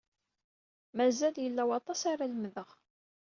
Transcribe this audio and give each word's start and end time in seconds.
Mazal 0.95 1.35
yella 1.43 1.63
waṭas 1.69 2.01
ara 2.11 2.31
lemdeɣ. 2.31 2.69